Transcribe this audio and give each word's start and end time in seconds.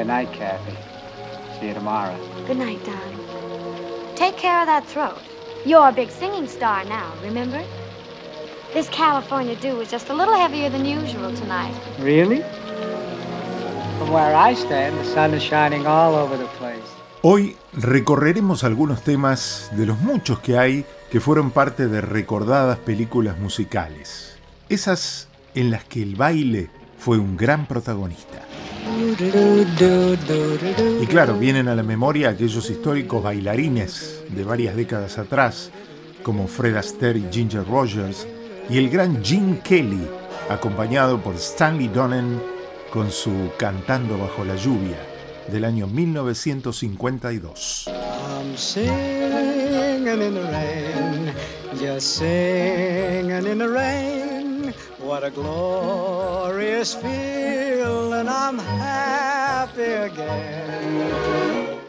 Good 0.00 0.06
night, 0.06 0.32
Kathy. 0.32 0.72
See 1.60 1.66
you 1.68 1.74
tomorrow. 1.74 2.16
Good 2.46 2.56
night, 2.56 2.82
darling. 2.86 4.16
Take 4.16 4.38
care 4.38 4.62
of 4.62 4.66
that 4.66 4.86
throat. 4.86 5.20
You're 5.66 5.90
a 5.90 5.92
big 5.92 6.08
singing 6.08 6.48
star 6.48 6.86
now, 6.86 7.12
remember? 7.22 7.62
This 8.72 8.88
California 8.88 9.56
dew 9.56 9.78
is 9.82 9.90
just 9.90 10.08
a 10.08 10.14
little 10.14 10.32
heavier 10.32 10.70
than 10.70 10.86
usual 10.86 11.34
tonight. 11.36 11.74
Really? 11.98 12.42
From 13.98 14.10
where 14.10 14.34
I 14.34 14.54
stand, 14.54 14.96
the 14.98 15.04
sun 15.04 15.34
is 15.34 15.42
shining 15.42 15.86
all 15.86 16.14
over 16.14 16.38
the 16.38 16.48
place. 16.56 16.90
Hoy 17.20 17.58
recorreremos 17.74 18.64
algunos 18.64 19.02
temas 19.02 19.68
de 19.72 19.84
los 19.84 19.98
muchos 19.98 20.38
que 20.38 20.56
hay 20.56 20.86
que 21.10 21.20
fueron 21.20 21.50
parte 21.50 21.88
de 21.88 22.00
recordadas 22.00 22.78
películas 22.78 23.36
musicales. 23.38 24.38
Esas 24.70 25.28
en 25.54 25.70
las 25.70 25.84
que 25.84 26.02
el 26.02 26.16
baile 26.16 26.70
fue 26.96 27.18
un 27.18 27.36
gran 27.36 27.66
protagonista. 27.66 28.46
Y 31.00 31.06
claro, 31.06 31.38
vienen 31.38 31.68
a 31.68 31.74
la 31.74 31.82
memoria 31.82 32.28
aquellos 32.30 32.70
históricos 32.70 33.22
bailarines 33.22 34.22
de 34.28 34.44
varias 34.44 34.76
décadas 34.76 35.18
atrás, 35.18 35.70
como 36.22 36.46
Fred 36.46 36.76
Astaire 36.76 37.18
y 37.18 37.26
Ginger 37.30 37.66
Rogers, 37.66 38.26
y 38.68 38.78
el 38.78 38.90
gran 38.90 39.24
Gene 39.24 39.60
Kelly, 39.62 40.06
acompañado 40.48 41.20
por 41.20 41.34
Stanley 41.36 41.88
Donen 41.88 42.40
con 42.92 43.10
su 43.10 43.50
Cantando 43.56 44.18
bajo 44.18 44.44
la 44.44 44.56
lluvia 44.56 44.98
del 45.50 45.64
año 45.64 45.86
1952. 45.86 47.88
I'm 48.40 48.56
singing 48.56 50.06
in 50.06 50.34
the 50.34 50.42
rain, 50.50 51.34
just 51.78 52.18
singing 52.18 53.46
in 53.46 53.58
the 53.58 53.68
rain. 53.68 54.19
What 54.98 55.24
a 55.24 55.30
glorious 55.30 56.94
feeling, 56.94 58.28
I'm 58.28 58.58
happy 58.58 59.82
again. 59.82 61.10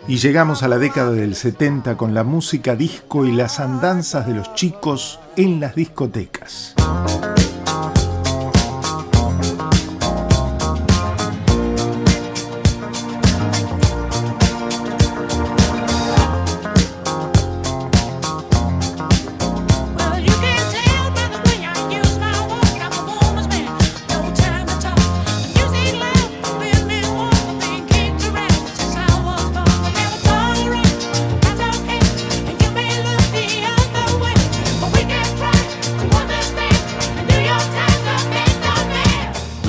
Y 0.07 0.17
llegamos 0.17 0.61
a 0.63 0.67
la 0.67 0.77
década 0.77 1.11
del 1.11 1.35
70 1.35 1.95
con 1.95 2.13
la 2.13 2.23
música 2.23 2.75
disco 2.75 3.25
y 3.25 3.31
las 3.31 3.59
andanzas 3.59 4.27
de 4.27 4.33
los 4.33 4.53
chicos 4.55 5.19
en 5.37 5.59
las 5.59 5.75
discotecas. 5.75 6.75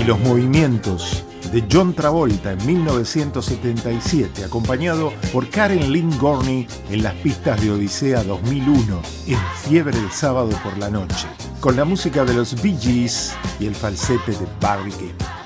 Y 0.02 0.04
los 0.04 0.18
movimientos 0.20 1.24
de 1.52 1.64
John 1.70 1.94
Travolta 1.94 2.52
en 2.52 2.66
1977, 2.66 4.44
acompañado 4.44 5.12
por 5.32 5.48
Karen 5.48 5.92
Lynn 5.92 6.18
Gorney 6.18 6.66
en 6.90 7.02
las 7.02 7.14
pistas 7.14 7.60
de 7.60 7.70
Odisea 7.70 8.24
2001, 8.24 9.02
en 9.28 9.38
Fiebre 9.62 9.96
del 9.96 10.10
Sábado 10.10 10.50
por 10.64 10.76
la 10.78 10.90
Noche, 10.90 11.26
con 11.60 11.76
la 11.76 11.84
música 11.84 12.24
de 12.24 12.34
los 12.34 12.60
Bee 12.62 12.76
Gees 12.80 13.34
y 13.60 13.66
el 13.66 13.74
falsete 13.74 14.32
de 14.32 14.46
Barry 14.60 14.92
Gibb. 14.92 15.41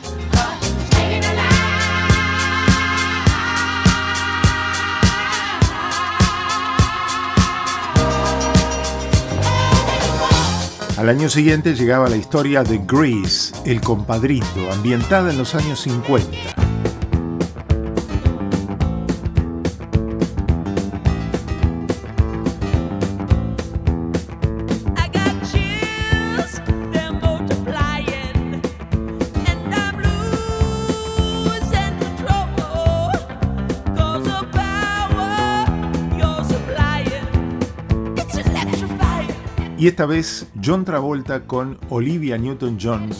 Al 10.97 11.11
año 11.11 11.29
siguiente 11.29 11.75
llegaba 11.75 12.09
la 12.09 12.17
historia 12.17 12.65
de 12.65 12.81
Grease, 12.87 13.53
el 13.67 13.83
compadrito, 13.83 14.73
ambientada 14.73 15.31
en 15.31 15.37
los 15.37 15.55
años 15.55 15.81
50. 15.81 16.66
Y 39.79 39.89
esta 39.89 40.07
vez 40.07 40.47
John 40.65 40.85
Travolta 40.85 41.45
con 41.45 41.79
Olivia 41.91 42.39
Newton-John 42.39 43.11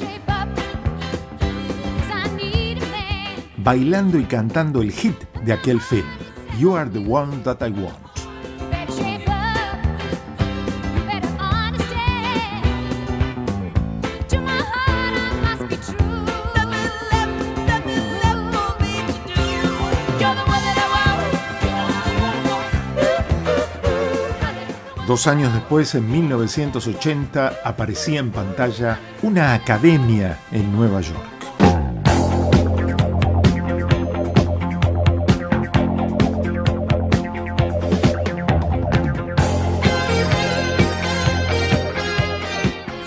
bailando 3.67 4.17
y 4.21 4.25
cantando 4.25 4.81
el 4.81 4.93
hit 4.93 5.17
de 5.45 5.53
aquel 5.53 5.81
film, 5.81 6.07
You 6.57 6.77
Are 6.77 6.89
the 6.89 7.05
One 7.05 7.39
That 7.39 7.67
I 7.67 7.73
Want. 7.73 8.06
Dos 25.07 25.29
años 25.29 25.53
después, 25.53 25.95
en 25.95 26.11
1980, 26.11 27.61
aparecía 27.63 28.19
en 28.19 28.33
pantalla 28.33 28.99
una 29.23 29.55
academia 29.55 30.37
en 30.51 30.75
Nueva 30.75 31.01
York. 31.01 31.23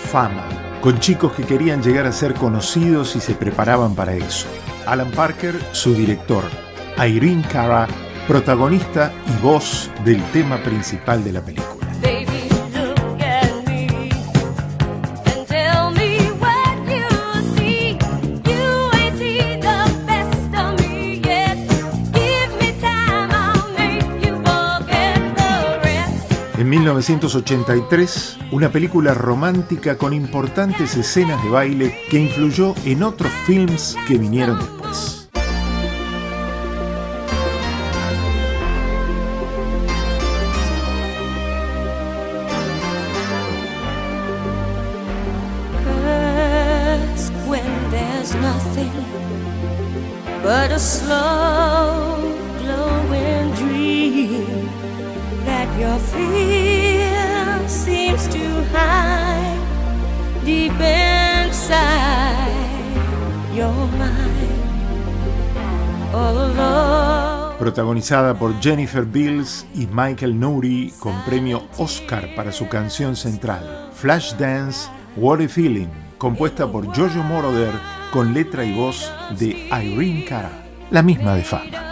Fama, 0.10 0.48
con 0.80 1.00
chicos 1.00 1.34
que 1.34 1.44
querían 1.44 1.84
llegar 1.84 2.08
a 2.08 2.14
ser 2.14 2.34
conocidos 2.34 3.18
y 3.18 3.20
se 3.20 3.36
preparaban 3.36 3.94
para 3.94 4.14
eso. 4.14 4.48
Alan 4.86 5.12
Parker, 5.12 5.60
su 5.74 5.94
director. 5.94 6.46
Irene 6.98 7.46
Cara, 7.52 7.88
protagonista 8.26 9.12
y 9.28 9.42
voz 9.44 9.92
del 10.06 10.24
tema 10.32 10.64
principal 10.64 11.26
de 11.26 11.34
la 11.34 11.42
película. 11.42 11.79
En 26.70 26.76
1983, 26.76 28.38
una 28.52 28.72
película 28.72 29.16
romántica 29.16 29.98
con 29.98 30.14
importantes 30.14 30.96
escenas 30.96 31.44
de 31.44 31.50
baile 31.50 32.00
que 32.12 32.20
influyó 32.20 32.76
en 32.86 33.02
otros 33.02 33.32
films 33.48 33.98
que 34.08 34.20
vinieron 34.20 34.60
después. 34.60 35.20
Protagonizada 67.60 68.34
por 68.40 68.60
Jennifer 68.62 69.04
Bills 69.04 69.66
y 69.76 69.86
Michael 69.88 70.40
Nouri 70.40 70.94
con 71.00 71.14
premio 71.26 71.64
Oscar 71.78 72.30
para 72.36 72.52
su 72.52 72.70
canción 72.70 73.16
central, 73.16 73.90
Flashdance 73.94 74.90
What 75.18 75.42
a 75.42 75.50
Feeling, 75.50 75.90
compuesta 76.18 76.72
por 76.72 76.86
Jojo 76.88 77.22
Moroder 77.24 77.74
con 78.12 78.34
letra 78.34 78.64
y 78.64 78.74
voz 78.74 79.12
de 79.38 79.68
Irene 79.70 80.26
Cara, 80.26 80.52
la 80.90 81.04
misma 81.04 81.36
de 81.36 81.44
fama. 81.44 81.90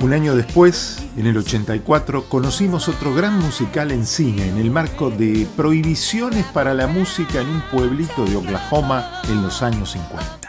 Un 0.00 0.12
año 0.12 0.34
después, 0.34 1.01
En 1.16 1.26
el 1.26 1.36
84 1.36 2.24
conocimos 2.24 2.88
otro 2.88 3.12
gran 3.12 3.38
musical 3.38 3.90
en 3.90 4.06
cine 4.06 4.48
en 4.48 4.56
el 4.56 4.70
marco 4.70 5.10
de 5.10 5.46
prohibiciones 5.56 6.46
para 6.46 6.72
la 6.72 6.86
música 6.86 7.40
en 7.40 7.48
un 7.48 7.60
pueblito 7.70 8.24
de 8.24 8.36
Oklahoma 8.36 9.20
en 9.28 9.42
los 9.42 9.62
años 9.62 9.90
50. 9.92 10.41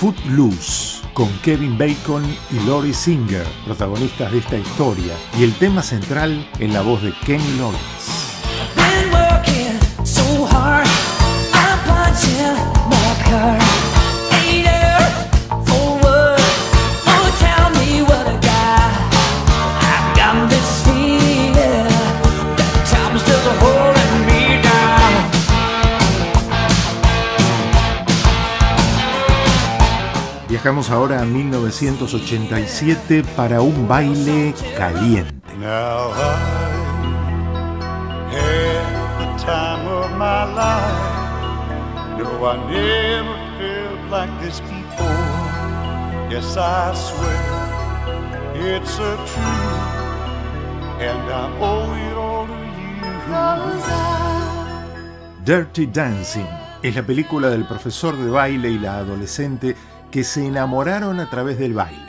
Footloose, 0.00 1.02
con 1.12 1.28
Kevin 1.42 1.76
Bacon 1.76 2.22
y 2.52 2.66
Lori 2.68 2.94
Singer, 2.94 3.44
protagonistas 3.64 4.30
de 4.30 4.38
esta 4.38 4.56
historia, 4.56 5.12
y 5.36 5.42
el 5.42 5.52
tema 5.54 5.82
central 5.82 6.48
en 6.60 6.72
la 6.72 6.82
voz 6.82 7.02
de 7.02 7.12
Kenny 7.26 7.58
Loggins. 7.58 7.97
Viajamos 30.68 30.90
ahora 30.90 31.22
a 31.22 31.24
1987 31.24 33.24
para 33.34 33.62
un 33.62 33.88
baile 33.88 34.54
caliente. 34.76 35.56
Now 35.58 36.12
I 36.12 36.36
had 38.34 39.18
the 39.18 39.24
time 39.42 39.88
of 39.88 40.10
my 40.18 40.44
life. 40.54 42.18
No, 42.18 42.44
I 42.44 42.58
never 42.68 43.34
felt 43.56 44.10
like 44.10 44.30
this 44.44 44.60
before. 44.60 45.08
Yes, 46.28 46.54
I 46.58 46.92
swear 46.94 47.40
it's 48.54 48.98
a 48.98 49.16
truth, 49.16 51.00
and 51.00 51.30
I 51.32 51.50
owe 51.62 51.94
it 51.96 52.14
all 52.14 52.46
to 52.46 52.52
you. 52.52 52.68
Dirty 55.46 55.86
Dancing 55.86 56.46
es 56.82 56.94
la 56.94 57.02
película 57.02 57.48
del 57.48 57.64
profesor 57.64 58.18
de 58.18 58.30
baile 58.30 58.70
y 58.70 58.78
la 58.78 58.98
adolescente 58.98 59.74
que 60.10 60.24
se 60.24 60.46
enamoraron 60.46 61.20
a 61.20 61.28
través 61.30 61.58
del 61.58 61.74
baile. 61.74 62.08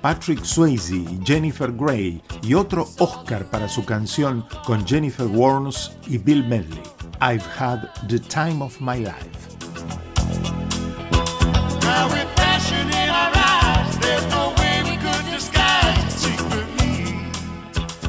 Patrick 0.00 0.44
Swayze 0.44 0.96
y 0.96 1.20
Jennifer 1.24 1.70
Grey 1.72 2.22
y 2.42 2.54
otro 2.54 2.88
Oscar 2.98 3.44
para 3.50 3.68
su 3.68 3.84
canción 3.84 4.44
con 4.64 4.86
Jennifer 4.86 5.26
Warnes 5.26 5.92
y 6.06 6.18
Bill 6.18 6.44
Medley. 6.46 6.82
I've 7.20 7.44
had 7.58 7.90
the 8.08 8.18
time 8.18 8.62
of 8.62 8.80
my 8.80 8.98
life. 8.98 9.49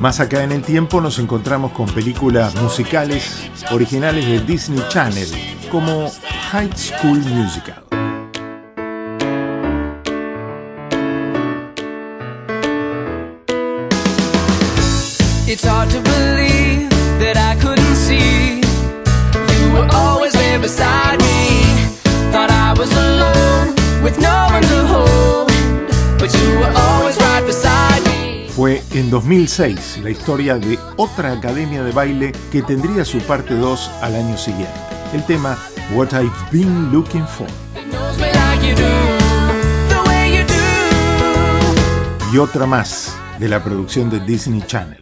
Más 0.02 0.20
acá 0.20 0.44
en 0.44 0.52
el 0.52 0.64
tiempo 0.64 1.00
nos 1.00 1.20
encontramos 1.20 1.74
con 1.74 1.86
películas 1.86 2.56
musicales 2.56 3.52
originales 3.70 4.26
de 4.26 4.40
Disney 4.40 4.84
Channel, 4.90 5.30
como 5.70 6.10
High 6.50 6.72
School 6.76 7.20
Musical. 7.20 7.84
You 19.62 19.88
always 19.92 20.34
beside 20.62 21.11
en 29.02 29.10
2006 29.10 30.02
la 30.04 30.12
historia 30.12 30.60
de 30.60 30.78
otra 30.96 31.32
academia 31.32 31.84
de 31.84 31.92
baile 31.92 32.32
que 32.52 32.62
tendría 32.62 33.04
su 33.04 33.18
parte 33.20 33.56
2 33.56 33.92
al 34.02 34.16
año 34.16 34.38
siguiente. 34.38 34.72
El 35.12 35.26
tema 35.26 35.58
What 35.96 36.14
I've 36.14 36.32
Been 36.52 36.92
Looking 36.92 37.28
For. 37.28 37.48
Y 42.32 42.38
otra 42.38 42.68
más 42.68 43.16
de 43.40 43.50
la 43.50 43.64
producción 43.64 44.10
de 44.10 44.20
Disney 44.20 44.62
Channel. 44.68 45.02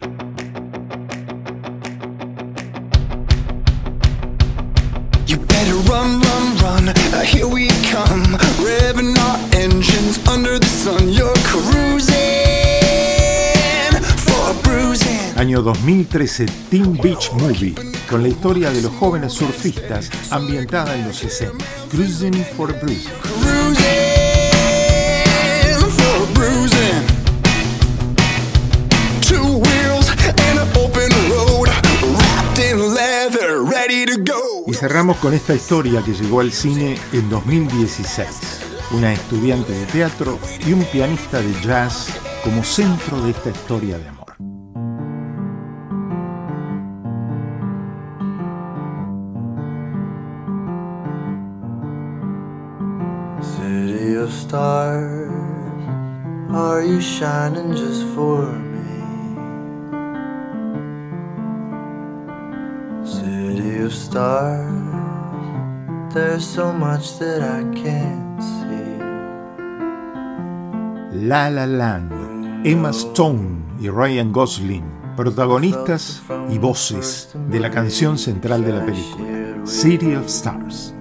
Año 15.50 15.62
2013, 15.62 16.46
Teen 16.70 16.96
Beach 16.96 17.32
Movie, 17.32 17.74
con 18.08 18.22
la 18.22 18.28
historia 18.28 18.70
de 18.70 18.82
los 18.82 18.92
jóvenes 18.92 19.32
surfistas 19.32 20.08
ambientada 20.30 20.94
en 20.94 21.08
los 21.08 21.16
60. 21.16 21.64
Cruising 21.90 22.44
for 22.56 22.70
a 22.70 22.78
Bruise. 22.80 23.08
Y 34.68 34.74
cerramos 34.74 35.16
con 35.16 35.34
esta 35.34 35.52
historia 35.52 36.00
que 36.02 36.12
llegó 36.12 36.42
al 36.42 36.52
cine 36.52 36.96
en 37.12 37.28
2016. 37.28 38.28
Una 38.92 39.12
estudiante 39.12 39.72
de 39.72 39.86
teatro 39.86 40.38
y 40.64 40.72
un 40.72 40.84
pianista 40.84 41.42
de 41.42 41.52
jazz 41.60 42.06
como 42.44 42.62
centro 42.62 43.20
de 43.22 43.32
esta 43.32 43.50
historia 43.50 43.98
de 43.98 44.08
amor. 44.10 44.19
Stars, 54.50 55.30
are 56.50 56.82
you 56.82 57.00
shining 57.00 57.70
just 57.70 58.02
for 58.16 58.50
me? 58.50 58.90
City 63.04 63.84
of 63.84 63.94
stars, 63.94 64.66
there's 66.12 66.44
so 66.44 66.72
much 66.72 67.16
that 67.20 67.42
I 67.42 67.62
can't 67.78 68.42
see. 68.42 68.98
La 71.28 71.48
La 71.48 71.66
Land, 71.66 72.66
Emma 72.66 72.92
Stone 72.92 73.78
y 73.80 73.88
Ryan 73.88 74.32
Gosling, 74.32 74.82
protagonistas 75.16 76.22
y 76.50 76.58
voces 76.58 77.36
de 77.48 77.60
la 77.60 77.70
canción 77.70 78.18
central 78.18 78.64
de 78.64 78.72
la 78.72 78.84
película, 78.84 79.64
City 79.64 80.16
of 80.16 80.26
Stars. 80.26 80.92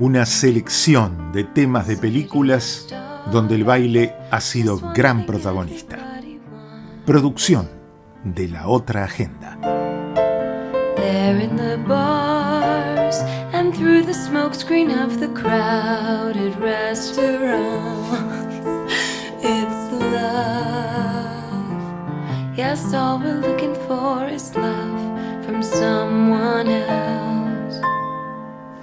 Una 0.00 0.24
selección 0.24 1.32
de 1.32 1.44
temas 1.44 1.86
de 1.86 1.96
películas 1.96 2.86
donde 3.30 3.56
el 3.56 3.64
baile 3.64 4.14
ha 4.30 4.40
sido 4.40 4.78
gran 4.94 5.26
protagonista. 5.26 5.98
Producción 7.04 7.68
de 8.24 8.48
la 8.48 8.68
otra 8.68 9.04
agenda. 9.04 9.58
There 10.96 11.42
in 11.42 11.56
the 11.56 11.76
bars 11.86 13.16
and 13.52 13.74
through 13.74 14.04
the 14.06 14.14
smoke 14.14 14.54
screen 14.54 14.90
of 14.90 15.20
the 15.20 15.28
crowded 15.28 16.56
restaurants, 16.60 18.47
All 22.94 23.18
we're 23.18 23.34
looking 23.34 23.74
for 23.86 24.26
is 24.28 24.54
love 24.54 25.44
from 25.44 25.62
someone 25.62 26.68
else. 26.68 27.76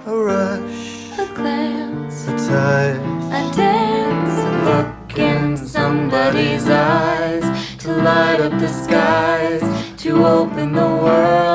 A 0.06 0.16
rush, 0.16 1.18
a 1.18 1.26
glance, 1.34 2.28
a 2.28 2.32
touch, 2.32 3.00
a 3.32 3.56
dance, 3.56 4.38
a 4.38 4.52
look 4.68 5.18
in 5.18 5.56
somebody's 5.56 6.68
eyes 6.68 7.42
to 7.78 7.96
light 7.96 8.40
up 8.40 8.52
the 8.60 8.68
skies, 8.68 9.62
to 10.02 10.24
open 10.24 10.72
the 10.72 10.82
world. 10.82 11.45